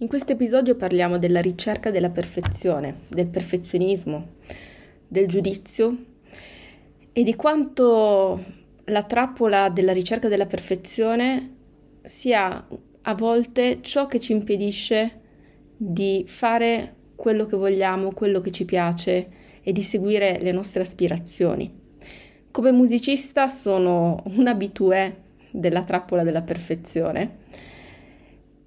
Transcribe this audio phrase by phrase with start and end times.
[0.00, 4.34] In questo episodio parliamo della ricerca della perfezione, del perfezionismo,
[5.08, 6.04] del giudizio
[7.12, 8.40] e di quanto
[8.84, 11.56] la trappola della ricerca della perfezione
[12.02, 12.64] sia
[13.02, 15.20] a volte ciò che ci impedisce
[15.76, 19.28] di fare quello che vogliamo, quello che ci piace
[19.64, 21.76] e di seguire le nostre aspirazioni.
[22.52, 27.38] Come musicista sono un abitué della trappola della perfezione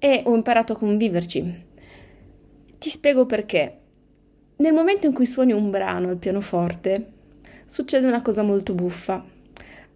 [0.04, 1.64] e ho imparato a conviverci.
[2.76, 3.78] Ti spiego perché.
[4.56, 7.06] Nel momento in cui suoni un brano al pianoforte,
[7.66, 9.24] succede una cosa molto buffa.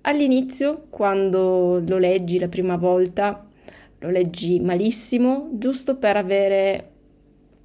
[0.02, 3.48] All'inizio, quando lo leggi la prima volta,
[3.98, 6.90] lo leggi malissimo, giusto per avere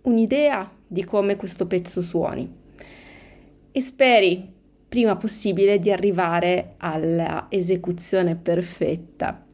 [0.01, 2.51] un'idea di come questo pezzo suoni.
[3.71, 4.51] E speri
[4.89, 9.45] prima possibile di arrivare alla esecuzione perfetta.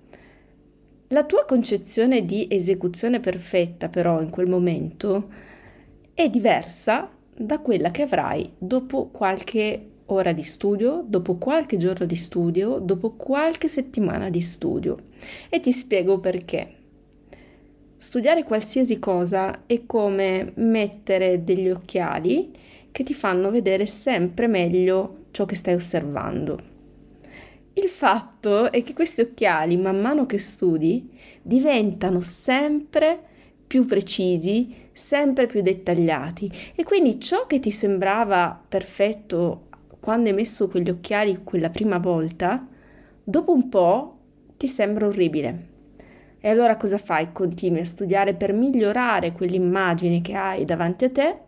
[1.12, 5.30] La tua concezione di esecuzione perfetta, però, in quel momento
[6.14, 12.18] è diversa da quella che avrai dopo qualche ora di studio, dopo qualche giorno di
[12.18, 14.98] studio, dopo qualche settimana di studio.
[15.48, 16.74] E ti spiego perché.
[17.96, 22.52] Studiare qualsiasi cosa è come mettere degli occhiali
[22.92, 26.76] che ti fanno vedere sempre meglio ciò che stai osservando.
[27.78, 31.12] Il fatto è che questi occhiali, man mano che studi,
[31.44, 33.20] diventano sempre
[33.68, 39.68] più precisi, sempre più dettagliati e quindi ciò che ti sembrava perfetto
[40.00, 42.68] quando hai messo quegli occhiali quella prima volta,
[43.24, 44.18] dopo un po'
[44.58, 45.68] ti sembra orribile.
[46.40, 47.32] E allora cosa fai?
[47.32, 51.40] Continui a studiare per migliorare quell'immagine che hai davanti a te,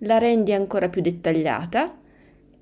[0.00, 1.96] la rendi ancora più dettagliata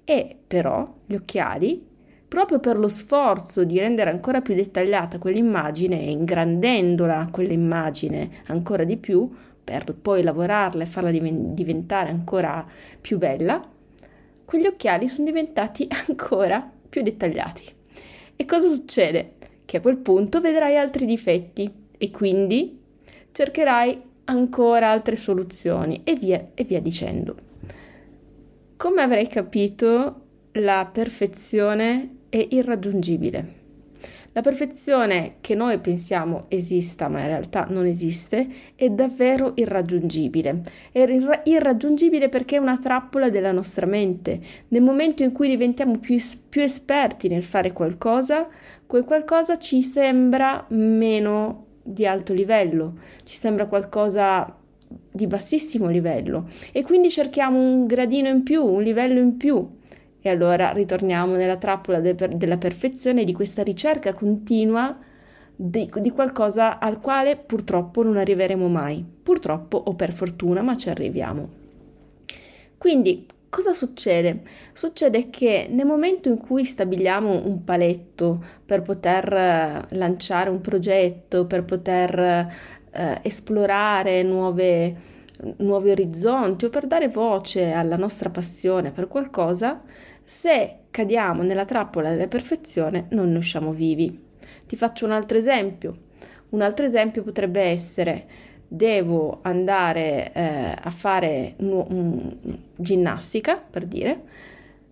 [0.05, 1.88] e però gli occhiali
[2.29, 8.99] proprio per lo sforzo di rendere ancora più dettagliata quell'immagine e ingrandendola quell'immagine ancora di
[8.99, 9.29] più,
[9.65, 12.67] per poi lavorarla e farla diventare ancora
[13.01, 13.61] più bella,
[14.45, 17.65] quegli occhiali sono diventati ancora più dettagliati.
[18.37, 19.33] E cosa succede?
[19.65, 22.81] Che a quel punto vedrai altri difetti e quindi
[23.33, 27.35] cercherai ancora altre soluzioni e via, e via dicendo.
[28.77, 30.23] Come avrei capito,
[30.53, 33.67] la perfezione è irraggiungibile.
[34.33, 38.47] La perfezione che noi pensiamo esista, ma in realtà non esiste,
[38.77, 40.63] è davvero irraggiungibile.
[40.93, 44.41] È irra- irraggiungibile perché è una trappola della nostra mente.
[44.69, 46.17] Nel momento in cui diventiamo più,
[46.49, 48.47] più esperti nel fare qualcosa,
[48.87, 52.95] quel qualcosa ci sembra meno di alto livello,
[53.25, 54.57] ci sembra qualcosa
[55.11, 59.77] di bassissimo livello e quindi cerchiamo un gradino in più, un livello in più.
[60.21, 64.99] E allora ritorniamo nella trappola de della perfezione di questa ricerca continua
[65.55, 69.05] di, di, qualcosa al quale purtroppo non arriveremo mai.
[69.23, 71.49] Purtroppo o per fortuna, ma ci arriviamo.
[72.79, 74.43] Quindi cosa succede?
[74.73, 81.47] Succede che nel momento in cui stabiliamo un paletto per poter eh, lanciare un progetto,
[81.47, 82.19] per poter
[82.93, 84.97] eh, esplorare nuove,
[85.59, 89.83] nuovi orizzonti o per dare voce alla nostra passione per qualcosa,
[90.25, 94.27] se cadiamo nella trappola della perfezione non ne usciamo vivi.
[94.67, 96.07] Ti faccio un altro esempio.
[96.51, 98.27] Un altro esempio potrebbe essere
[98.69, 102.39] devo andare eh, a fare nu- um,
[102.77, 104.23] ginnastica, per dire,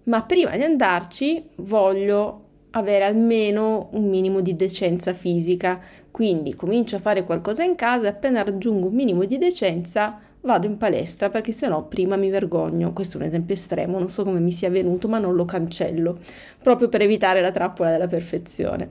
[0.05, 5.81] ma prima di andarci voglio avere almeno un minimo di decenza fisica,
[6.11, 10.67] quindi comincio a fare qualcosa in casa e appena raggiungo un minimo di decenza vado
[10.67, 12.95] in palestra perché sennò prima mi vergogno.
[12.95, 16.19] Questo è un esempio estremo, non so come mi sia venuto, ma non lo cancello,
[16.63, 18.89] proprio per evitare la trappola della perfezione.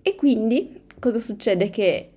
[0.00, 1.68] E quindi cosa succede?
[1.68, 2.10] Che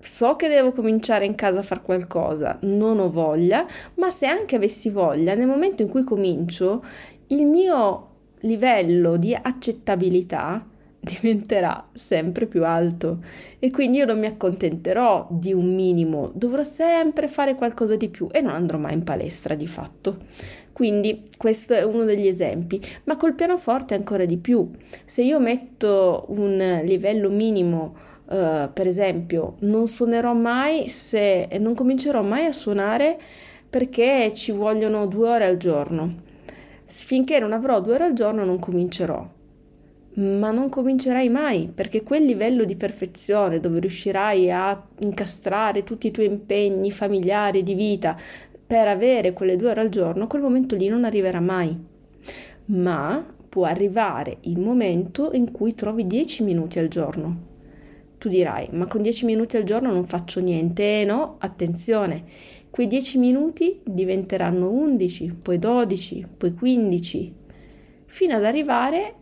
[0.00, 4.56] so che devo cominciare in casa a fare qualcosa, non ho voglia, ma se anche
[4.56, 6.82] avessi voglia, nel momento in cui comincio,
[7.28, 8.06] il mio
[8.40, 10.66] livello di accettabilità
[11.02, 13.18] diventerà sempre più alto
[13.58, 18.28] e quindi io non mi accontenterò di un minimo, dovrò sempre fare qualcosa di più
[18.30, 20.18] e non andrò mai in palestra di fatto.
[20.72, 24.68] Quindi questo è uno degli esempi, ma col pianoforte ancora di più.
[25.04, 27.94] Se io metto un livello minimo,
[28.26, 33.18] uh, per esempio, non suonerò mai se non comincerò mai a suonare
[33.68, 36.28] perché ci vogliono due ore al giorno.
[36.86, 39.38] Finché non avrò due ore al giorno non comincerò
[40.14, 46.10] ma non comincerai mai perché quel livello di perfezione dove riuscirai a incastrare tutti i
[46.10, 48.16] tuoi impegni familiari di vita
[48.66, 51.76] per avere quelle due ore al giorno, quel momento lì non arriverà mai.
[52.66, 57.48] Ma può arrivare il momento in cui trovi dieci minuti al giorno.
[58.18, 61.00] Tu dirai, ma con 10 minuti al giorno non faccio niente.
[61.00, 62.22] Eh no, attenzione,
[62.68, 67.34] quei 10 minuti diventeranno 11, poi 12, poi 15,
[68.04, 69.14] fino ad arrivare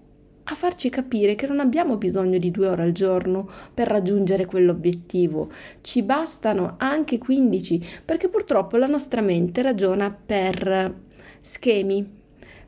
[0.50, 5.50] a farci capire che non abbiamo bisogno di due ore al giorno per raggiungere quell'obiettivo,
[5.83, 10.95] ci bastano anche 15, perché purtroppo la nostra mente ragiona per
[11.41, 12.17] schemi,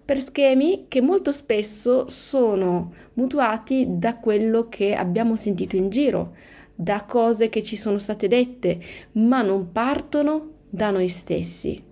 [0.04, 6.36] per schemi che molto spesso sono mutuati da quello che abbiamo sentito in giro,
[6.74, 8.78] da cose che ci sono state dette,
[9.12, 11.82] ma non partono da noi stessi.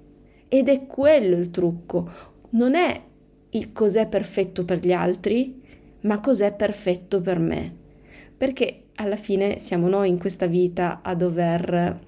[0.49, 2.11] Ed è quello il trucco,
[2.51, 3.03] non è
[3.51, 5.58] il cos'è perfetto per gli altri,
[6.03, 7.75] ma cos'è perfetto per me.
[8.37, 12.01] Perché alla fine siamo noi in questa vita a dover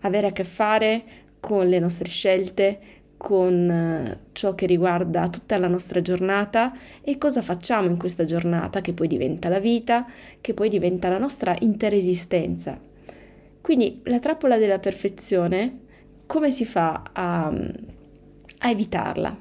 [0.00, 1.02] avere a che fare
[1.40, 2.78] con le nostre scelte,
[3.16, 8.80] con eh, ciò che riguarda tutta la nostra giornata e cosa facciamo in questa giornata
[8.80, 10.06] che poi diventa la vita,
[10.40, 12.78] che poi diventa la nostra intera esistenza.
[13.60, 15.80] Quindi la trappola della perfezione,
[16.26, 19.36] come si fa a, a evitarla?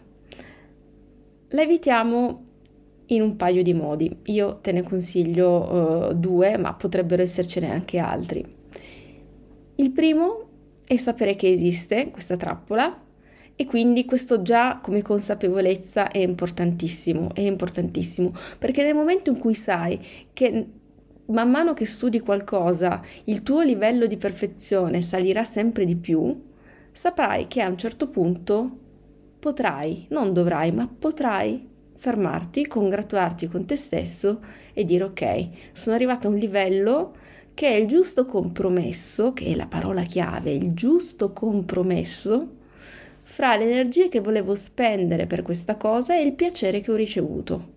[1.49, 2.43] La evitiamo
[3.07, 4.09] in un paio di modi.
[4.25, 8.43] Io te ne consiglio uh, due, ma potrebbero essercene anche altri.
[9.75, 10.47] Il primo
[10.85, 13.01] è sapere che esiste questa trappola
[13.55, 19.53] e quindi questo già come consapevolezza è importantissimo, è importantissimo, perché nel momento in cui
[19.53, 19.99] sai
[20.33, 20.67] che
[21.27, 26.43] man mano che studi qualcosa il tuo livello di perfezione salirà sempre di più,
[26.91, 28.77] saprai che a un certo punto
[29.39, 34.41] potrai, non dovrai, ma potrai fermarti, congratularti con te stesso
[34.73, 37.13] e dire ok, sono arrivato a un livello
[37.53, 42.63] che è il giusto compromesso, che è la parola chiave, il giusto compromesso
[43.23, 47.73] fra le energie che volevo spendere per questa cosa e il piacere che ho ricevuto.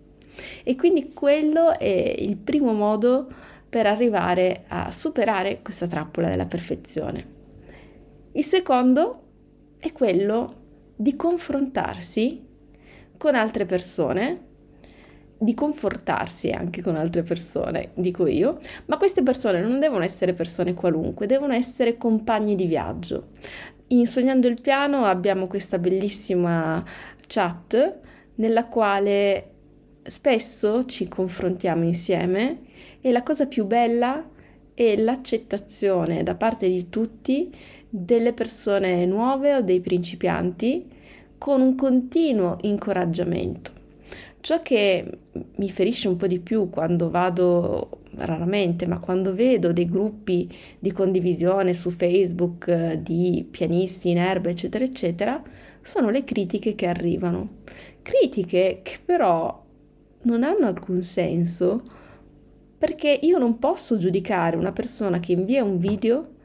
[0.63, 3.27] E quindi quello è il primo modo
[3.67, 7.37] per arrivare a superare questa trappola della perfezione.
[8.33, 9.23] Il secondo
[9.79, 10.53] è quello
[10.95, 12.47] di confrontarsi
[13.19, 14.47] con altre persone,
[15.37, 20.73] di confortarsi anche con altre persone, dico io, ma queste persone non devono essere persone
[20.73, 23.25] qualunque, devono essere compagni di viaggio.
[23.87, 26.81] Insegnando il piano abbiamo questa bellissima
[27.27, 27.99] chat
[28.35, 29.51] nella quale
[30.03, 32.61] spesso ci confrontiamo insieme
[33.01, 34.25] e la cosa più bella
[34.73, 37.53] è l'accettazione da parte di tutti
[37.89, 40.97] delle persone nuove o dei principianti
[41.39, 43.71] con un continuo incoraggiamento.
[44.41, 45.19] Ciò che
[45.55, 50.91] mi ferisce un po' di più quando vado raramente, ma quando vedo dei gruppi di
[50.91, 55.41] condivisione su Facebook di pianisti in erba, eccetera, eccetera,
[55.81, 57.57] sono le critiche che arrivano.
[58.01, 59.65] Critiche che però
[60.23, 61.81] non hanno alcun senso
[62.77, 66.37] perché io non posso giudicare una persona che invia un video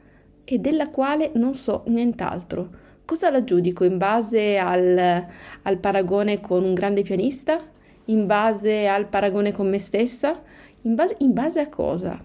[0.45, 5.25] e della quale non so nient'altro cosa la giudico in base al,
[5.61, 7.59] al paragone con un grande pianista?
[8.05, 10.41] In base al paragone con me stessa?
[10.81, 12.23] In base, in base a cosa?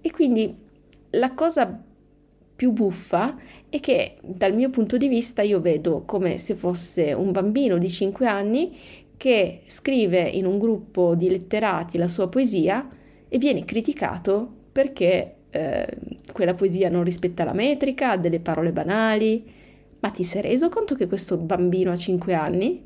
[0.00, 0.54] E quindi
[1.10, 1.82] la cosa
[2.56, 3.36] più buffa
[3.68, 7.88] è che dal mio punto di vista io vedo come se fosse un bambino di
[7.88, 8.76] 5 anni
[9.16, 12.86] che scrive in un gruppo di letterati la sua poesia
[13.28, 15.86] e viene criticato perché eh,
[16.32, 19.44] quella poesia non rispetta la metrica, ha delle parole banali.
[20.00, 22.82] Ma ti sei reso conto che questo bambino ha 5 anni?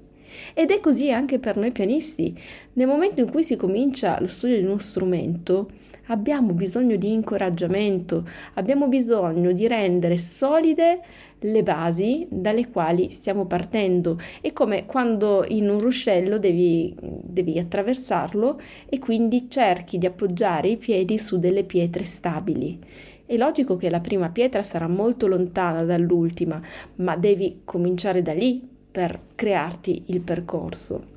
[0.53, 2.39] Ed è così anche per noi pianisti.
[2.75, 5.71] Nel momento in cui si comincia lo studio di uno strumento,
[6.09, 11.01] abbiamo bisogno di incoraggiamento, abbiamo bisogno di rendere solide
[11.41, 14.19] le basi dalle quali stiamo partendo.
[14.41, 20.77] È come quando in un ruscello devi, devi attraversarlo e quindi cerchi di appoggiare i
[20.77, 22.79] piedi su delle pietre stabili.
[23.25, 26.61] È logico che la prima pietra sarà molto lontana dall'ultima,
[26.97, 31.17] ma devi cominciare da lì per crearti il percorso.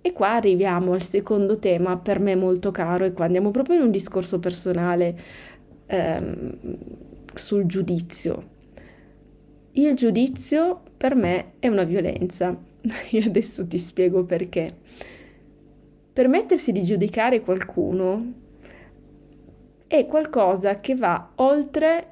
[0.00, 3.82] E qua arriviamo al secondo tema per me molto caro e qua andiamo proprio in
[3.82, 5.20] un discorso personale
[5.86, 6.56] ehm,
[7.34, 8.51] sul giudizio.
[9.74, 12.54] Il giudizio per me è una violenza.
[13.10, 14.68] Io adesso ti spiego perché.
[16.12, 18.32] Permettersi di giudicare qualcuno
[19.86, 22.10] è qualcosa che va oltre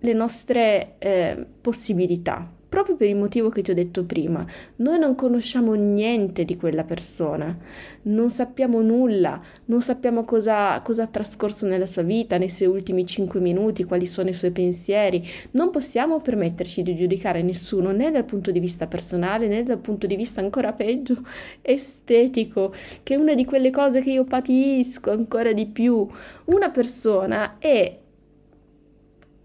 [0.00, 2.55] le nostre eh, possibilità.
[2.68, 4.44] Proprio per il motivo che ti ho detto prima.
[4.76, 7.56] Noi non conosciamo niente di quella persona,
[8.02, 13.06] non sappiamo nulla, non sappiamo cosa, cosa ha trascorso nella sua vita, nei suoi ultimi
[13.06, 15.26] cinque minuti, quali sono i suoi pensieri.
[15.52, 20.06] Non possiamo permetterci di giudicare nessuno né dal punto di vista personale né dal punto
[20.06, 21.22] di vista ancora peggio
[21.62, 26.06] estetico, che è una di quelle cose che io patisco ancora di più.
[26.46, 27.98] Una persona è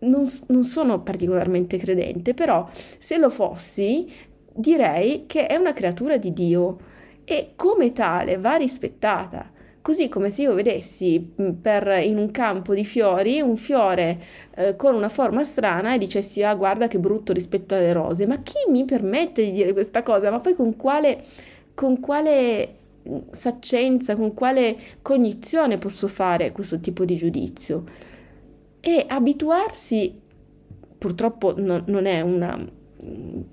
[0.02, 2.68] non, non sono particolarmente credente, però
[2.98, 4.12] se lo fossi
[4.54, 6.78] direi che è una creatura di Dio
[7.24, 9.50] e come tale va rispettata.
[9.82, 14.22] Così come se io vedessi per, in un campo di fiori un fiore
[14.56, 18.38] eh, con una forma strana e dicessi ah guarda che brutto rispetto alle rose, ma
[18.44, 20.30] chi mi permette di dire questa cosa?
[20.30, 21.24] Ma poi con quale,
[21.74, 22.76] con quale
[23.32, 27.84] saccenza, con quale cognizione posso fare questo tipo di giudizio?
[28.82, 30.20] E abituarsi,
[30.98, 32.80] purtroppo no, non è una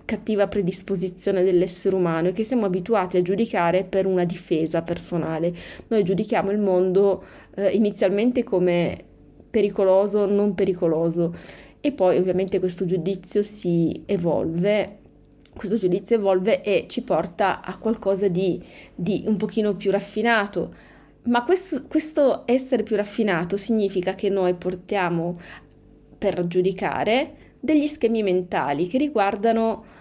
[0.05, 5.55] cattiva predisposizione dell'essere umano, è che siamo abituati a giudicare per una difesa personale.
[5.89, 9.05] Noi giudichiamo il mondo eh, inizialmente come
[9.51, 11.35] pericoloso, non pericoloso.
[11.81, 14.97] E poi ovviamente questo giudizio si evolve.
[15.55, 18.63] Questo giudizio evolve e ci porta a qualcosa di,
[18.95, 20.75] di un pochino più raffinato,
[21.29, 25.37] ma questo, questo essere più raffinato significa che noi portiamo
[26.19, 29.97] per giudicare degli schemi mentali che riguardano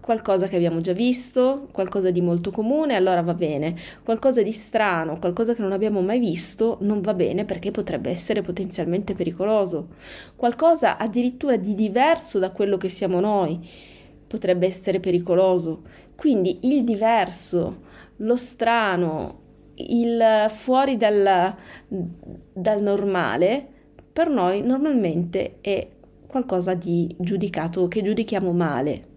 [0.00, 5.18] qualcosa che abbiamo già visto, qualcosa di molto comune, allora va bene, qualcosa di strano,
[5.18, 9.88] qualcosa che non abbiamo mai visto, non va bene perché potrebbe essere potenzialmente pericoloso,
[10.34, 13.68] qualcosa addirittura di diverso da quello che siamo noi,
[14.26, 15.82] potrebbe essere pericoloso.
[16.14, 17.82] Quindi il diverso,
[18.16, 19.47] lo strano,
[19.78, 21.54] il fuori dal,
[21.86, 23.66] dal normale
[24.12, 25.86] per noi normalmente è
[26.26, 29.16] qualcosa di giudicato che giudichiamo male.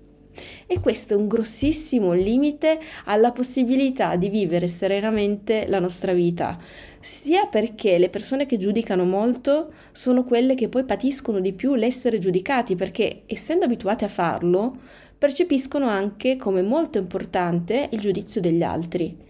[0.65, 6.57] E questo è un grossissimo limite alla possibilità di vivere serenamente la nostra vita,
[6.99, 12.19] sia perché le persone che giudicano molto sono quelle che poi patiscono di più l'essere
[12.19, 14.77] giudicati, perché essendo abituati a farlo,
[15.17, 19.29] percepiscono anche come molto importante il giudizio degli altri.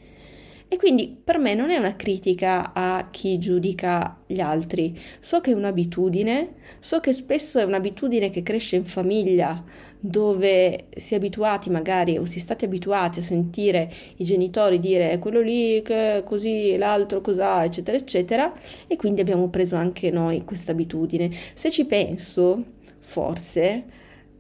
[0.74, 5.52] E quindi per me non è una critica a chi giudica gli altri, so che
[5.52, 9.62] è un'abitudine, so che spesso è un'abitudine che cresce in famiglia,
[10.00, 15.20] dove si è abituati magari o si è stati abituati a sentire i genitori dire
[15.20, 18.54] quello lì che così, l'altro cos'ha, eccetera, eccetera,
[18.88, 21.30] e quindi abbiamo preso anche noi questa abitudine.
[21.54, 22.64] Se ci penso,
[22.98, 23.84] forse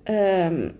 [0.04, 0.76] ehm,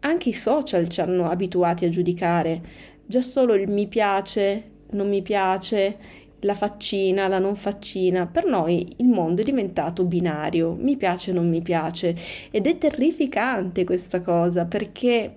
[0.00, 2.88] anche i social ci hanno abituati a giudicare.
[3.06, 5.96] Già solo il mi piace non mi piace,
[6.40, 8.26] la faccina, la non faccina.
[8.26, 12.16] Per noi il mondo è diventato binario, mi piace, non mi piace.
[12.50, 15.34] Ed è terrificante questa cosa perché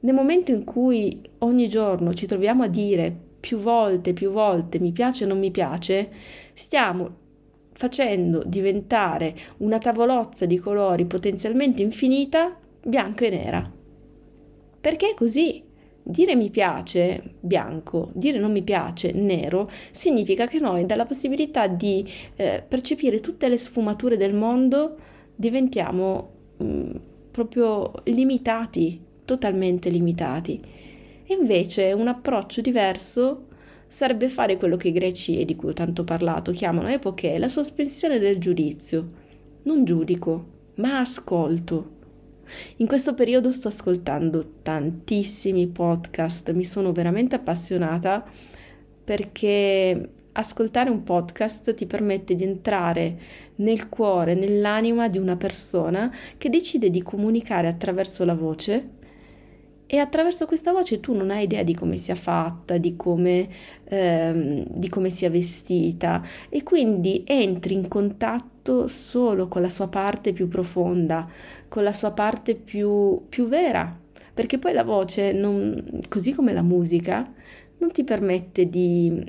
[0.00, 4.92] nel momento in cui ogni giorno ci troviamo a dire più volte, più volte mi
[4.92, 6.10] piace, non mi piace,
[6.54, 7.20] stiamo
[7.72, 13.72] facendo diventare una tavolozza di colori potenzialmente infinita bianca e nera.
[14.80, 15.62] Perché è così?
[16.04, 22.08] Dire mi piace bianco, dire non mi piace nero, significa che noi dalla possibilità di
[22.34, 24.96] eh, percepire tutte le sfumature del mondo
[25.36, 26.90] diventiamo mh, mm,
[27.30, 30.60] proprio limitati, totalmente limitati.
[31.24, 33.46] E invece un approccio diverso
[33.86, 38.18] sarebbe fare quello che i greci, di cui ho tanto parlato, chiamano epoche, la sospensione
[38.18, 39.20] del giudizio.
[39.62, 41.91] Non giudico, ma ascolto
[42.76, 48.24] in questo periodo sto ascoltando tantissimi podcast, mi sono veramente appassionata
[49.04, 53.18] perché ascoltare un podcast ti permette di entrare
[53.56, 59.00] nel cuore, nell'anima di una persona che decide di comunicare attraverso la voce.
[59.86, 63.46] E attraverso questa voce tu non hai idea di come sia fatta, di come,
[63.84, 66.22] ehm, di come sia vestita.
[66.48, 68.51] E quindi entri in contatto
[68.86, 71.28] solo con la sua parte più profonda,
[71.68, 73.98] con la sua parte più, più vera,
[74.34, 77.26] perché poi la voce, non, così come la musica,
[77.78, 79.22] non ti permette di,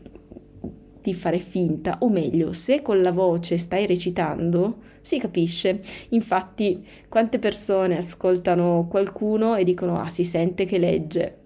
[1.01, 5.81] di fare finta, o meglio, se con la voce stai recitando, si capisce.
[6.09, 11.37] Infatti, quante persone ascoltano qualcuno e dicono: Ah, si sente che legge.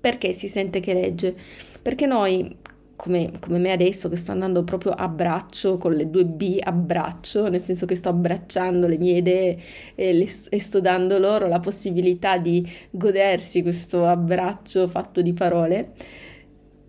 [0.00, 1.36] Perché si sente che legge?
[1.80, 2.56] Perché noi
[3.02, 6.70] come, come, me adesso che sto andando proprio a braccio con le due B a
[6.70, 9.58] braccio, nel senso che sto abbracciando le mie idee
[9.96, 15.94] e, le, e sto dando loro la possibilità di godersi questo abbraccio fatto di parole.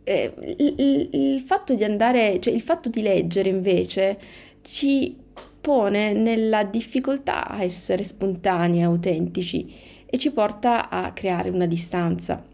[0.03, 4.19] Eh, il, il, il, fatto di andare, cioè il fatto di leggere invece
[4.61, 5.17] ci
[5.59, 9.73] pone nella difficoltà a essere spontanei, autentici
[10.05, 12.52] e ci porta a creare una distanza.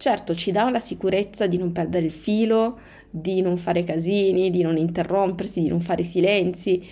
[0.00, 2.78] Certo, ci dà la sicurezza di non perdere il filo,
[3.10, 6.82] di non fare casini, di non interrompersi, di non fare silenzi,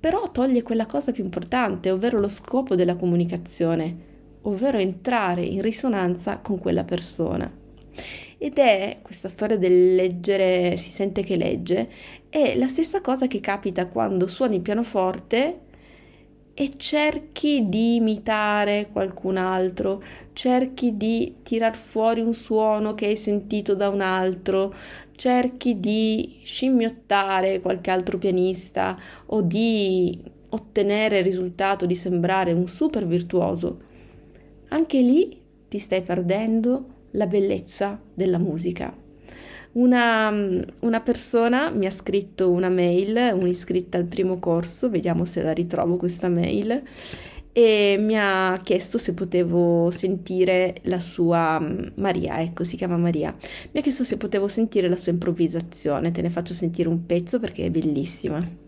[0.00, 3.96] però toglie quella cosa più importante, ovvero lo scopo della comunicazione,
[4.42, 7.48] ovvero entrare in risonanza con quella persona.
[8.36, 11.88] Ed è questa storia del leggere, si sente che legge,
[12.28, 15.65] è la stessa cosa che capita quando suoni il pianoforte
[16.58, 23.74] e cerchi di imitare qualcun altro, cerchi di tirar fuori un suono che hai sentito
[23.74, 24.74] da un altro,
[25.14, 33.06] cerchi di scimmiottare qualche altro pianista o di ottenere il risultato di sembrare un super
[33.06, 33.80] virtuoso.
[34.68, 39.05] Anche lì ti stai perdendo la bellezza della musica.
[39.76, 45.52] Una, una, persona mi ha scritto una mail, un'iscritta al primo corso, vediamo se la
[45.52, 46.82] ritrovo questa mail,
[47.52, 51.58] e mi ha chiesto se potevo sentire la sua
[51.96, 53.36] Maria, ecco, si chiama Maria.
[53.72, 57.38] Mi ha chiesto se potevo sentire la sua improvvisazione, te ne faccio sentire un pezzo
[57.38, 58.65] perché è bellissima.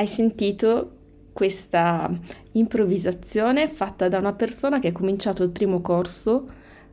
[0.00, 0.92] Hai sentito
[1.34, 2.10] questa
[2.52, 6.48] improvvisazione fatta da una persona che ha cominciato il primo corso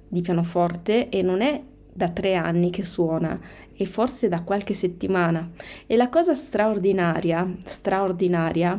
[0.10, 1.62] di pianoforte e non è
[1.94, 3.40] da tre anni che suona,
[3.74, 5.50] e forse da qualche settimana.
[5.88, 8.78] E la cosa straordinaria, straordinaria,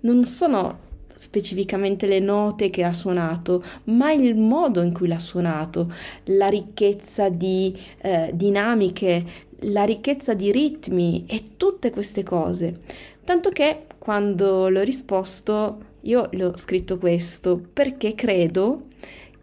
[0.00, 0.78] non sono
[1.16, 5.92] specificamente le note che ha suonato, ma il modo in cui l'ha suonato,
[6.24, 9.24] la ricchezza di eh, dinamiche,
[9.68, 13.12] la ricchezza di ritmi e tutte queste cose.
[13.24, 18.82] Tanto che quando l'ho risposto io le ho scritto questo perché credo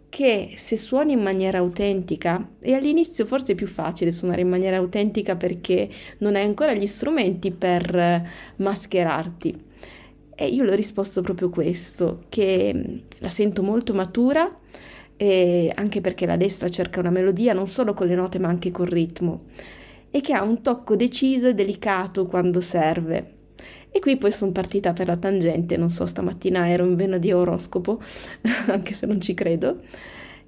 [0.07, 4.77] che se suoni in maniera autentica, e all'inizio forse è più facile suonare in maniera
[4.77, 9.55] autentica perché non hai ancora gli strumenti per mascherarti.
[10.35, 16.37] E io le ho risposto proprio questo, che la sento molto matura, anche perché la
[16.37, 19.43] destra cerca una melodia non solo con le note ma anche col ritmo,
[20.11, 23.39] e che ha un tocco deciso e delicato quando serve.
[23.93, 27.33] E qui poi sono partita per la tangente, non so, stamattina ero in vena di
[27.33, 27.99] oroscopo,
[28.67, 29.81] anche se non ci credo,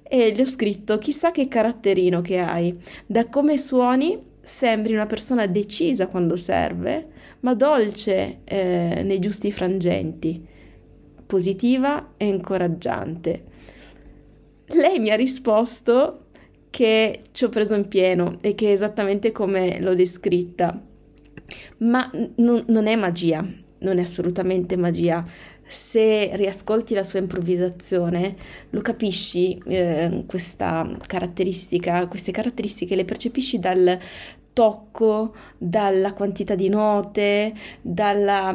[0.02, 5.46] e gli ho scritto, chissà che caratterino che hai, da come suoni sembri una persona
[5.46, 7.08] decisa quando serve,
[7.40, 10.40] ma dolce eh, nei giusti frangenti,
[11.26, 13.40] positiva e incoraggiante.
[14.68, 16.20] Lei mi ha risposto
[16.70, 20.78] che ci ho preso in pieno e che è esattamente come l'ho descritta
[21.78, 23.46] ma n- non è magia,
[23.78, 25.24] non è assolutamente magia.
[25.66, 28.36] Se riascolti la sua improvvisazione,
[28.70, 33.98] lo capisci, eh, questa caratteristica, queste caratteristiche le percepisci dal
[34.52, 38.54] tocco, dalla quantità di note, dalla...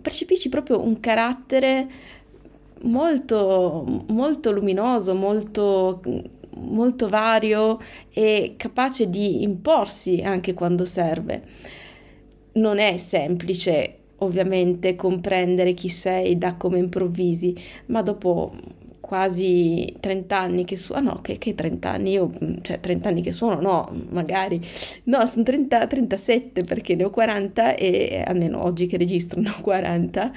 [0.00, 1.88] percepisci proprio un carattere
[2.82, 6.00] molto, molto luminoso, molto
[6.56, 7.80] molto vario
[8.10, 11.42] e capace di imporsi anche quando serve
[12.54, 17.54] non è semplice ovviamente comprendere chi sei da come improvvisi,
[17.86, 18.52] ma dopo
[19.00, 22.30] quasi 30 anni che suono, no, che, che 30 anni, io,
[22.62, 24.58] cioè 30 anni che suono, no, magari,
[25.04, 29.60] no, sono 30, 37 perché ne ho 40 e almeno oggi che registro ne ho
[29.60, 30.32] 40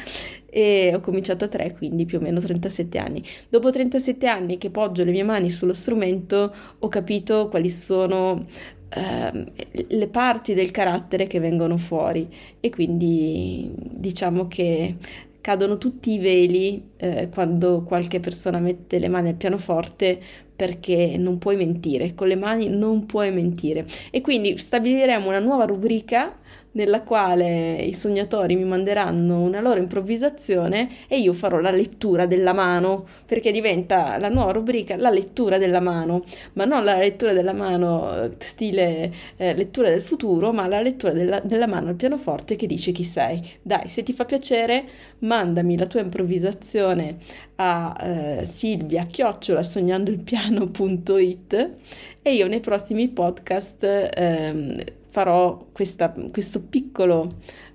[0.49, 3.23] e ho cominciato a 3, quindi più o meno 37 anni.
[3.47, 8.43] Dopo 37 anni che poggio le mie mani sullo strumento ho capito quali sono
[8.89, 12.28] le parti del carattere che vengono fuori
[12.60, 14.95] e quindi diciamo che
[15.41, 20.19] cadono tutti i veli eh, quando qualche persona mette le mani al pianoforte
[20.54, 23.86] perché non puoi mentire, con le mani non puoi mentire.
[24.10, 26.36] E quindi stabiliremo una nuova rubrica
[26.78, 32.54] nella quale i sognatori mi manderanno una loro improvvisazione e io farò la lettura della
[32.54, 37.54] mano, perché diventa la nuova rubrica la lettura della mano, ma non la lettura della
[37.54, 42.56] mano eh, stile eh, lettura del futuro, ma la lettura della, della mano al pianoforte
[42.56, 43.44] che dice chi sei.
[43.63, 44.84] Dai, se ti fa piacere,
[45.20, 47.18] mandami la tua improvvisazione
[47.56, 51.76] a eh, silvia chiocciola sognandoilpiano.it
[52.22, 57.30] e io nei prossimi podcast ehm, farò questa, questo piccolo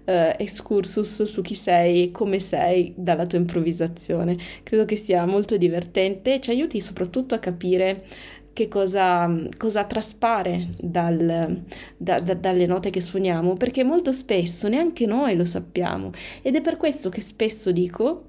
[0.04, 4.36] eh, excursus su chi sei e come sei dalla tua improvvisazione.
[4.62, 8.04] Credo che sia molto divertente e ci aiuti soprattutto a capire
[8.52, 11.62] che cosa, cosa traspare dal,
[11.96, 16.10] da, da, dalle note che suoniamo, perché molto spesso neanche noi lo sappiamo
[16.42, 18.28] ed è per questo che spesso dico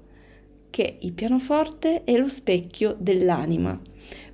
[0.70, 3.78] che il pianoforte è lo specchio dell'anima,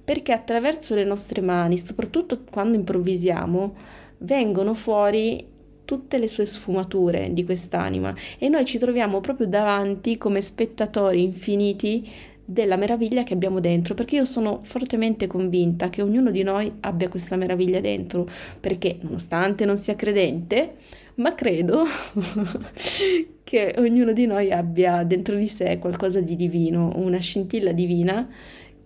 [0.03, 3.75] perché attraverso le nostre mani, soprattutto quando improvvisiamo,
[4.21, 5.45] vengono fuori
[5.85, 12.09] tutte le sue sfumature di quest'anima e noi ci troviamo proprio davanti come spettatori infiniti
[12.45, 17.09] della meraviglia che abbiamo dentro, perché io sono fortemente convinta che ognuno di noi abbia
[17.09, 18.29] questa meraviglia dentro,
[18.59, 20.75] perché nonostante non sia credente,
[21.17, 21.85] ma credo
[23.45, 28.29] che ognuno di noi abbia dentro di sé qualcosa di divino, una scintilla divina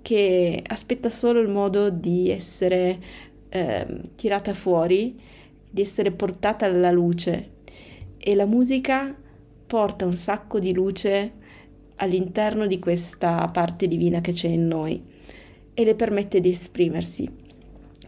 [0.02, 2.98] che aspetta solo il modo di essere
[3.48, 5.18] eh, tirata fuori,
[5.74, 7.48] di essere portata alla luce.
[8.16, 9.12] E la musica
[9.66, 11.32] porta un sacco di luce
[11.96, 15.02] all'interno di questa parte divina che c'è in noi
[15.74, 17.28] e le permette di esprimersi.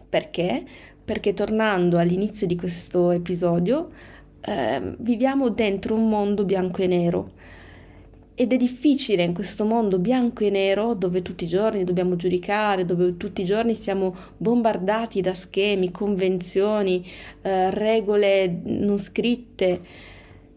[0.09, 0.65] Perché?
[1.05, 3.89] Perché tornando all'inizio di questo episodio,
[4.43, 7.33] eh, viviamo dentro un mondo bianco e nero
[8.39, 12.85] ed è difficile in questo mondo bianco e nero dove tutti i giorni dobbiamo giudicare,
[12.85, 17.03] dove tutti i giorni siamo bombardati da schemi, convenzioni,
[17.41, 19.81] eh, regole non scritte.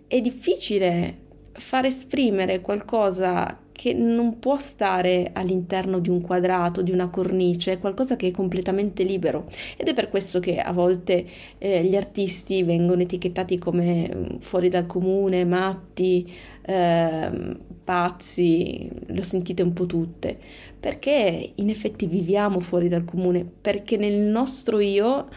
[0.07, 1.17] È difficile
[1.53, 7.79] far esprimere qualcosa che non può stare all'interno di un quadrato, di una cornice, è
[7.79, 9.47] qualcosa che è completamente libero.
[9.77, 11.25] Ed è per questo che a volte
[11.57, 16.29] eh, gli artisti vengono etichettati come mm, fuori dal comune, matti,
[16.61, 17.57] eh,
[17.89, 20.37] pazzi, lo sentite un po' tutte,
[20.79, 25.27] perché in effetti viviamo fuori dal comune, perché nel nostro io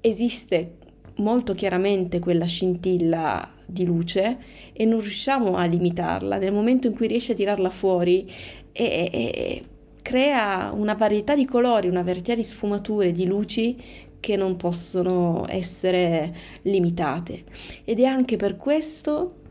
[0.00, 0.72] esiste
[1.18, 4.38] molto chiaramente quella scintilla di luce
[4.72, 6.36] e non riusciamo a limitarla.
[6.38, 8.28] Nel momento in cui riesci a tirarla fuori
[8.72, 9.64] e, e,
[10.02, 13.76] crea una varietà di colori, una varietà di sfumature, di luci
[14.18, 17.44] che non possono essere limitate.
[17.84, 19.42] Ed è anche per questo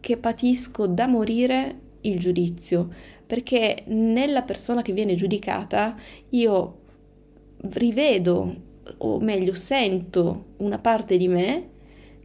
[0.00, 2.88] che patisco da morire il giudizio,
[3.26, 5.96] perché nella persona che viene giudicata
[6.30, 6.78] io
[7.60, 8.66] rivedo,
[8.98, 11.68] o meglio sento una parte di me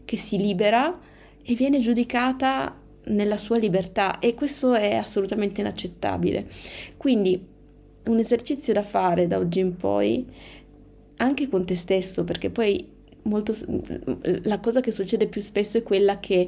[0.06, 0.98] che si libera
[1.44, 6.48] e viene giudicata nella sua libertà e questo è assolutamente inaccettabile.
[6.96, 7.52] Quindi
[8.06, 10.26] un esercizio da fare da oggi in poi
[11.18, 12.88] anche con te stesso, perché poi
[13.24, 13.54] molto,
[14.44, 16.48] la cosa che succede più spesso è quella che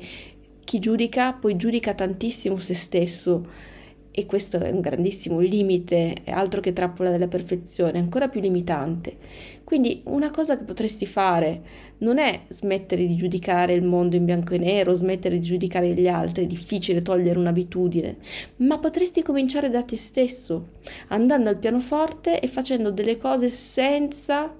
[0.65, 3.73] chi giudica poi giudica tantissimo se stesso
[4.17, 9.17] e questo è un grandissimo limite, altro che trappola della perfezione, ancora più limitante.
[9.65, 11.61] Quindi una cosa che potresti fare
[11.97, 16.07] non è smettere di giudicare il mondo in bianco e nero, smettere di giudicare gli
[16.07, 18.15] altri, è difficile togliere un'abitudine,
[18.57, 20.69] ma potresti cominciare da te stesso,
[21.09, 24.55] andando al pianoforte e facendo delle cose senza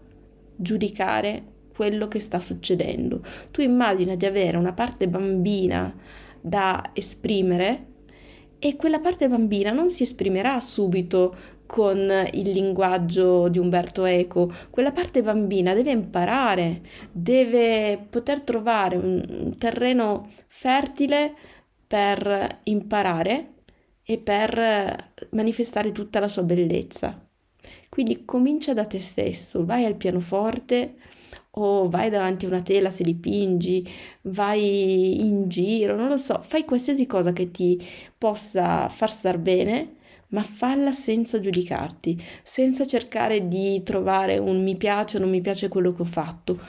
[0.54, 3.22] giudicare quello che sta succedendo.
[3.52, 5.94] Tu immagina di avere una parte bambina
[6.40, 7.94] da esprimere
[8.60, 11.36] e quella parte bambina non si esprimerà subito
[11.66, 11.98] con
[12.34, 14.52] il linguaggio di Umberto Eco.
[14.70, 21.34] Quella parte bambina deve imparare, deve poter trovare un terreno fertile
[21.88, 23.48] per imparare
[24.04, 27.22] e per manifestare tutta la sua bellezza.
[27.90, 30.96] Quindi comincia da te stesso, vai al pianoforte,
[31.58, 33.88] o vai davanti a una tela se dipingi,
[34.24, 37.82] vai in giro, non lo so, fai qualsiasi cosa che ti
[38.18, 39.90] possa far star bene,
[40.30, 45.68] ma falla senza giudicarti, senza cercare di trovare un mi piace o non mi piace
[45.70, 46.60] quello che ho fatto.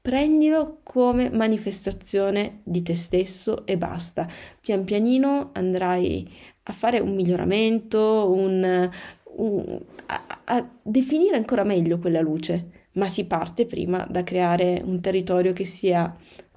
[0.00, 4.26] Prendilo come manifestazione di te stesso e basta.
[4.60, 6.28] Pian pianino andrai
[6.64, 8.90] a fare un miglioramento, un,
[9.36, 15.00] un, a, a definire ancora meglio quella luce ma si parte prima da creare un
[15.00, 16.12] territorio che sia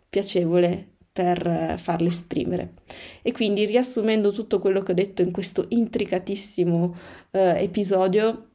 [0.10, 2.74] piacevole per eh, farle esprimere.
[3.22, 6.96] E quindi riassumendo tutto quello che ho detto in questo intricatissimo
[7.32, 8.50] eh, episodio,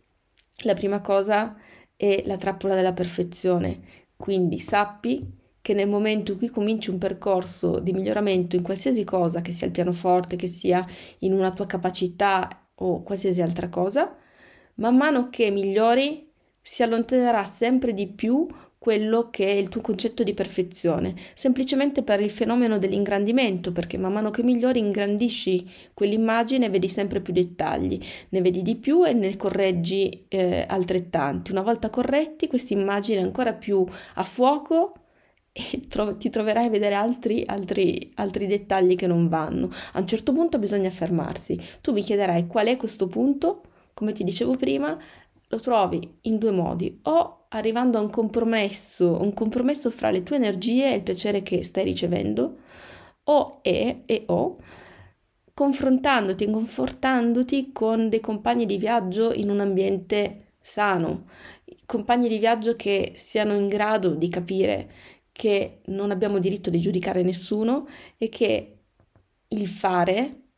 [0.64, 1.57] la prima cosa
[1.97, 3.81] è la trappola della perfezione.
[4.14, 9.40] Quindi sappi che nel momento in cui cominci un percorso di miglioramento in qualsiasi cosa,
[9.40, 10.87] che sia il pianoforte, che sia
[11.21, 14.16] in una tua capacità o qualsiasi altra cosa,
[14.77, 16.30] man mano che migliori
[16.62, 18.46] si allontanerà sempre di più
[18.81, 24.14] quello che è il tuo concetto di perfezione, semplicemente per il fenomeno dell'ingrandimento, perché man
[24.14, 29.12] mano che migliori ingrandisci quell'immagine e vedi sempre più dettagli, ne vedi di più e
[29.12, 31.51] ne correggi eh, altrettanti.
[31.51, 34.92] Una volta corretti, questa immagine è ancora più a fuoco
[35.53, 39.70] e tro- ti troverai a vedere altri, altri, altri dettagli che non vanno.
[39.92, 41.61] A un certo punto bisogna fermarsi.
[41.83, 43.62] Tu mi chiederai qual è questo punto?
[43.92, 44.96] Come ti dicevo prima,
[45.52, 50.36] lo trovi in due modi, o arrivando a un compromesso, un compromesso fra le tue
[50.36, 52.58] energie e il piacere che stai ricevendo,
[53.24, 54.56] o e, e o
[55.52, 61.26] confrontandoti e confortandoti con dei compagni di viaggio in un ambiente sano,
[61.84, 64.90] compagni di viaggio che siano in grado di capire
[65.32, 67.86] che non abbiamo diritto di giudicare nessuno
[68.16, 68.78] e che
[69.48, 70.49] il fare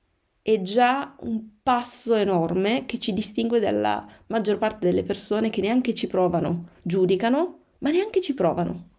[0.43, 5.95] è già un passo enorme che ci distingue dalla maggior parte delle persone che neanche
[5.95, 8.91] ci provano, giudicano, ma neanche ci provano.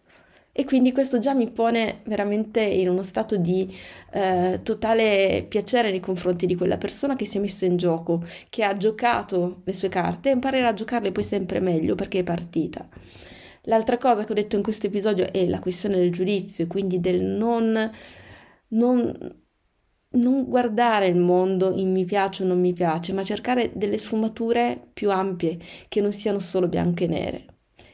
[0.56, 3.76] E quindi questo già mi pone veramente in uno stato di
[4.12, 8.64] eh, totale piacere nei confronti di quella persona che si è messa in gioco, che
[8.64, 12.88] ha giocato le sue carte e imparerà a giocarle poi sempre meglio perché è partita.
[13.64, 17.22] L'altra cosa che ho detto in questo episodio è la questione del giudizio, quindi del
[17.22, 17.92] non,
[18.68, 19.42] non
[20.14, 24.90] non guardare il mondo in mi piace o non mi piace, ma cercare delle sfumature
[24.94, 27.46] più ampie che non siano solo bianche e nere.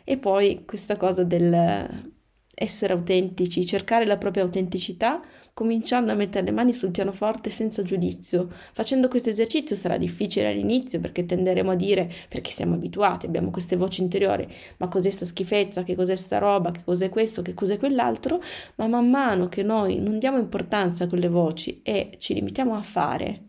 [0.04, 2.18] E poi questa cosa del
[2.62, 5.22] essere autentici, cercare la propria autenticità
[5.54, 8.50] cominciando a mettere le mani sul pianoforte senza giudizio.
[8.74, 13.76] Facendo questo esercizio sarà difficile all'inizio perché tenderemo a dire, perché siamo abituati, abbiamo queste
[13.76, 17.78] voci interiori, ma cos'è sta schifezza, che cos'è sta roba, che cos'è questo, che cos'è
[17.78, 18.42] quell'altro,
[18.76, 22.82] ma man mano che noi non diamo importanza a quelle voci e ci limitiamo a
[22.82, 23.48] fare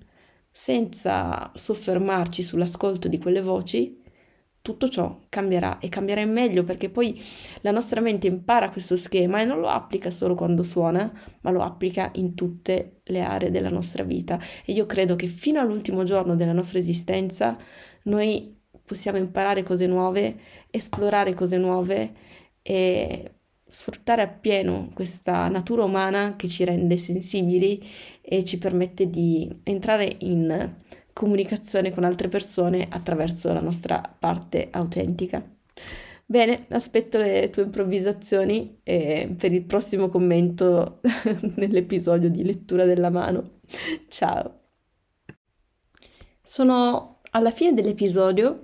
[0.50, 3.99] senza soffermarci sull'ascolto di quelle voci,
[4.62, 7.20] tutto ciò cambierà e cambierà in meglio perché poi
[7.62, 11.62] la nostra mente impara questo schema e non lo applica solo quando suona, ma lo
[11.62, 14.38] applica in tutte le aree della nostra vita.
[14.64, 17.56] E io credo che fino all'ultimo giorno della nostra esistenza
[18.04, 20.38] noi possiamo imparare cose nuove,
[20.70, 22.12] esplorare cose nuove
[22.62, 27.82] e sfruttare appieno questa natura umana che ci rende sensibili
[28.20, 30.68] e ci permette di entrare in
[31.12, 35.42] comunicazione con altre persone attraverso la nostra parte autentica.
[36.24, 41.00] Bene, aspetto le tue improvvisazioni e per il prossimo commento
[41.56, 43.58] nell'episodio di lettura della mano.
[44.06, 44.60] Ciao!
[46.40, 48.60] Sono alla fine dell'episodio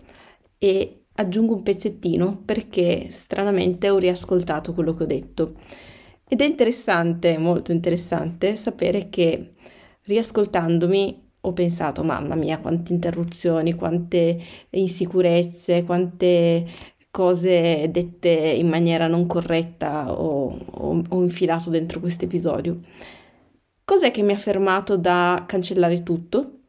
[0.58, 5.54] e aggiungo un pezzettino perché stranamente ho riascoltato quello che ho detto.
[6.28, 9.52] Ed è interessante, molto interessante, sapere che
[10.04, 14.38] riascoltandomi ho pensato, mamma mia, quante interruzioni, quante
[14.70, 16.66] insicurezze, quante
[17.10, 22.80] cose dette in maniera non corretta ho, ho, ho infilato dentro questo episodio.
[23.84, 26.62] Cos'è che mi ha fermato da cancellare tutto?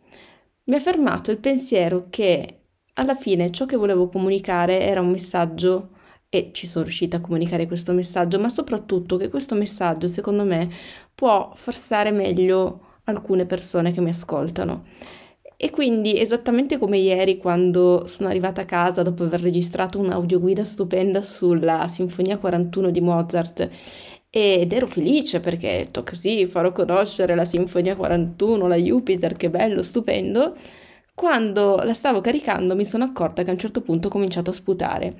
[0.65, 2.61] Mi ha fermato il pensiero che
[2.93, 5.89] alla fine ciò che volevo comunicare era un messaggio
[6.29, 10.69] e ci sono riuscita a comunicare questo messaggio, ma soprattutto che questo messaggio, secondo me,
[11.15, 14.85] può far stare meglio alcune persone che mi ascoltano.
[15.59, 21.23] E quindi esattamente come ieri quando sono arrivata a casa dopo aver registrato un'audioguida stupenda
[21.23, 23.69] sulla Sinfonia 41 di Mozart
[24.29, 29.49] ed ero felice perché ho detto così farò conoscere la Sinfonia 41, la Jupiter, che
[29.49, 30.55] bello, stupendo.
[31.15, 34.53] Quando la stavo caricando mi sono accorta che a un certo punto ho cominciato a
[34.53, 35.15] sputare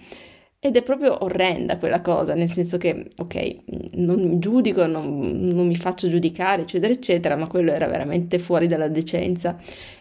[0.60, 3.56] ed è proprio orrenda quella cosa, nel senso che, ok,
[3.94, 8.66] non mi giudico, non, non, mi faccio giudicare, eccetera, eccetera, ma quello era veramente fuori
[8.66, 9.58] dalla decenza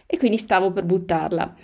[0.07, 1.55] e quindi stavo per buttarla.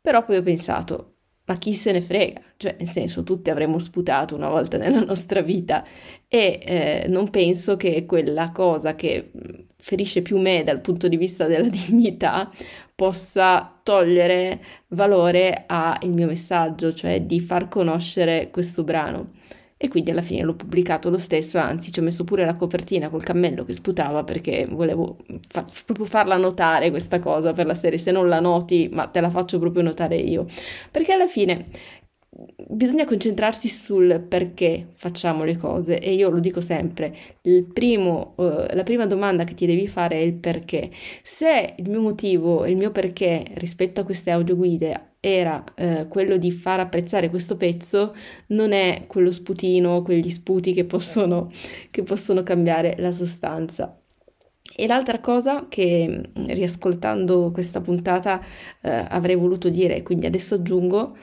[0.00, 1.14] Però poi ho pensato,
[1.46, 2.40] ma chi se ne frega?
[2.56, 5.84] Cioè, nel senso, tutti avremmo sputato una volta nella nostra vita
[6.28, 9.30] e eh, non penso che quella cosa che
[9.78, 12.50] ferisce più me dal punto di vista della dignità
[12.96, 19.34] possa togliere valore al mio messaggio, cioè di far conoscere questo brano.
[19.78, 23.10] E quindi alla fine l'ho pubblicato lo stesso, anzi ci ho messo pure la copertina
[23.10, 27.98] col cammello che sputava perché volevo fa- proprio farla notare questa cosa per la serie,
[27.98, 30.46] se non la noti, ma te la faccio proprio notare io.
[30.90, 31.66] Perché alla fine
[32.68, 37.14] bisogna concentrarsi sul perché facciamo le cose e io lo dico sempre,
[37.72, 40.90] primo, uh, la prima domanda che ti devi fare è il perché.
[41.22, 46.52] Se il mio motivo, il mio perché rispetto a queste audioguide era uh, quello di
[46.52, 48.14] far apprezzare questo pezzo,
[48.48, 51.50] non è quello sputino, quegli sputi che possono,
[51.90, 53.96] che possono cambiare la sostanza.
[54.78, 61.16] E l'altra cosa che riascoltando questa puntata uh, avrei voluto dire, quindi adesso aggiungo,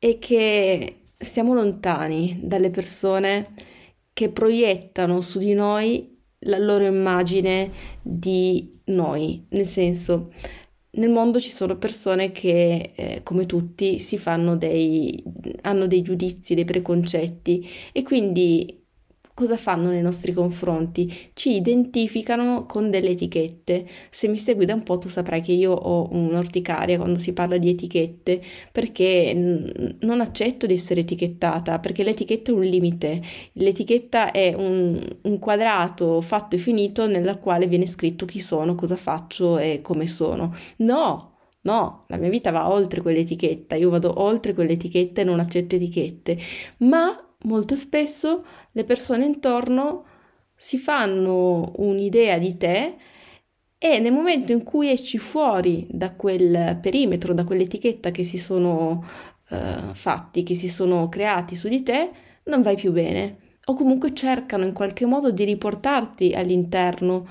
[0.00, 3.54] e che stiamo lontani dalle persone
[4.12, 7.70] che proiettano su di noi la loro immagine
[8.02, 10.32] di noi, nel senso
[10.92, 15.22] nel mondo ci sono persone che, eh, come tutti, si fanno dei,
[15.62, 18.79] hanno dei giudizi, dei preconcetti e quindi
[19.40, 21.30] cosa fanno nei nostri confronti?
[21.32, 23.86] Ci identificano con delle etichette.
[24.10, 27.56] Se mi segui da un po' tu saprai che io ho un'orticaria quando si parla
[27.56, 29.32] di etichette perché
[30.00, 33.22] non accetto di essere etichettata perché l'etichetta è un limite.
[33.54, 38.96] L'etichetta è un, un quadrato fatto e finito nella quale viene scritto chi sono, cosa
[38.96, 40.54] faccio e come sono.
[40.78, 41.28] No,
[41.62, 46.38] No, la mia vita va oltre quell'etichetta, io vado oltre quell'etichetta e non accetto etichette,
[46.78, 50.04] ma molto spesso le persone intorno
[50.54, 52.94] si fanno un'idea di te
[53.82, 59.02] e nel momento in cui esci fuori da quel perimetro, da quell'etichetta che si sono
[59.48, 62.10] uh, fatti, che si sono creati su di te,
[62.44, 63.36] non vai più bene.
[63.64, 67.26] O comunque cercano in qualche modo di riportarti all'interno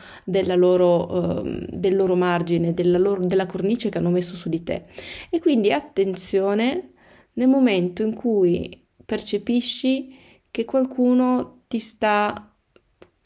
[0.56, 4.86] loro, uh, del loro margine, della, loro, della cornice che hanno messo su di te.
[5.30, 6.93] E quindi attenzione
[7.34, 8.75] nel momento in cui
[9.06, 10.17] percepisci
[10.51, 12.53] che qualcuno ti sta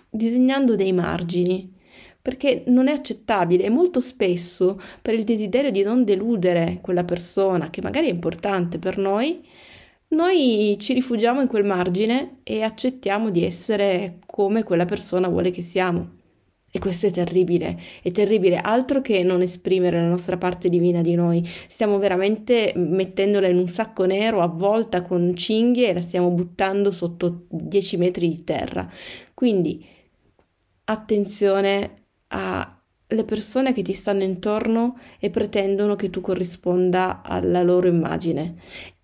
[0.10, 1.72] disegnando dei margini,
[2.22, 7.70] perché non è accettabile e molto spesso per il desiderio di non deludere quella persona
[7.70, 9.46] che magari è importante per noi,
[10.10, 15.62] noi ci rifugiamo in quel margine e accettiamo di essere come quella persona vuole che
[15.62, 16.22] siamo.
[16.76, 21.14] E questo è terribile, è terribile, altro che non esprimere la nostra parte divina di
[21.14, 21.48] noi.
[21.68, 27.46] Stiamo veramente mettendola in un sacco nero avvolta con cinghie e la stiamo buttando sotto
[27.48, 28.92] 10 metri di terra.
[29.36, 29.86] Quindi
[30.86, 38.56] attenzione alle persone che ti stanno intorno e pretendono che tu corrisponda alla loro immagine.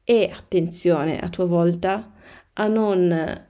[0.04, 2.14] E attenzione a tua volta
[2.54, 3.46] a non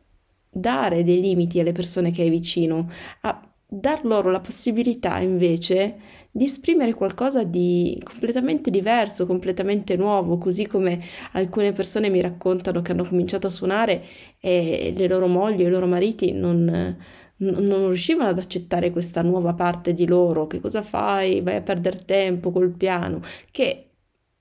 [0.51, 6.45] dare dei limiti alle persone che hai vicino, a dar loro la possibilità invece di
[6.45, 11.01] esprimere qualcosa di completamente diverso, completamente nuovo, così come
[11.33, 14.03] alcune persone mi raccontano che hanno cominciato a suonare
[14.39, 16.97] e le loro mogli e i loro mariti non,
[17.37, 20.47] non riuscivano ad accettare questa nuova parte di loro.
[20.47, 21.41] Che cosa fai?
[21.41, 23.85] Vai a perdere tempo col piano, che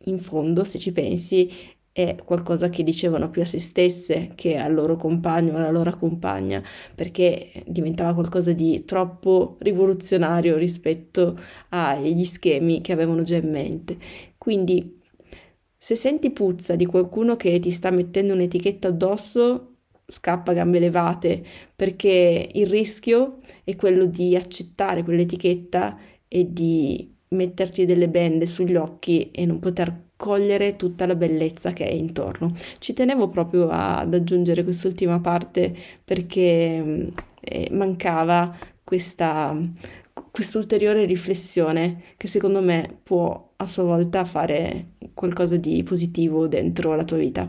[0.05, 1.51] in fondo, se ci pensi,
[1.99, 6.63] è qualcosa che dicevano più a se stesse che al loro compagno alla loro compagna,
[6.95, 11.37] perché diventava qualcosa di troppo rivoluzionario rispetto
[11.71, 13.97] agli schemi che avevano già in mente.
[14.39, 15.01] Quindi,
[15.77, 21.45] se senti puzza di qualcuno che ti sta mettendo un'etichetta addosso, scappa a gambe levate,
[21.75, 29.33] perché il rischio è quello di accettare quell'etichetta e di metterti delle bende sugli occhi
[29.33, 32.55] e non poter cogliere tutta la bellezza che è intorno.
[32.79, 39.57] Ci tenevo proprio ad aggiungere quest'ultima parte perché eh, mancava questa
[40.31, 47.05] quest'ulteriore riflessione che secondo me può a sua volta fare qualcosa di positivo dentro la
[47.05, 47.49] tua vita.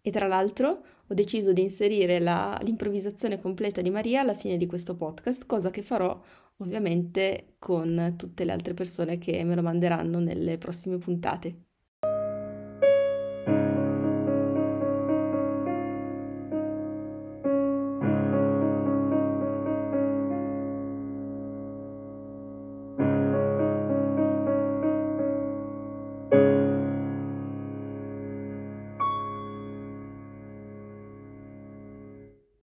[0.00, 4.66] E tra l'altro ho deciso di inserire la, l'improvvisazione completa di Maria alla fine di
[4.66, 6.18] questo podcast, cosa che farò
[6.58, 11.63] ovviamente con tutte le altre persone che me lo manderanno nelle prossime puntate.